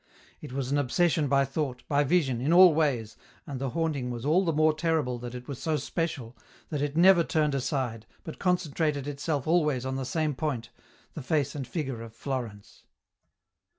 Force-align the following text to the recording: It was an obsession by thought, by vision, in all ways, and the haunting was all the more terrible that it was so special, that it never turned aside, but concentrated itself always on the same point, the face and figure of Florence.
It 0.41 0.51
was 0.51 0.71
an 0.71 0.79
obsession 0.79 1.27
by 1.27 1.45
thought, 1.45 1.83
by 1.87 2.03
vision, 2.03 2.41
in 2.41 2.51
all 2.51 2.73
ways, 2.73 3.15
and 3.45 3.61
the 3.61 3.69
haunting 3.69 4.09
was 4.09 4.25
all 4.25 4.43
the 4.43 4.51
more 4.51 4.73
terrible 4.73 5.19
that 5.19 5.35
it 5.35 5.47
was 5.47 5.61
so 5.61 5.75
special, 5.77 6.35
that 6.69 6.81
it 6.81 6.97
never 6.97 7.23
turned 7.23 7.53
aside, 7.53 8.07
but 8.23 8.39
concentrated 8.39 9.07
itself 9.07 9.45
always 9.45 9.85
on 9.85 9.97
the 9.97 10.03
same 10.05 10.33
point, 10.33 10.71
the 11.13 11.21
face 11.21 11.53
and 11.53 11.67
figure 11.67 12.01
of 12.01 12.15
Florence. 12.15 12.81